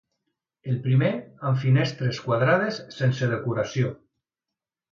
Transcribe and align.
El 0.71 0.79
primer 0.85 1.09
amb 1.49 1.59
finestres 1.65 2.23
quadrades 2.29 2.81
sense 2.99 3.31
decoració. 3.37 3.95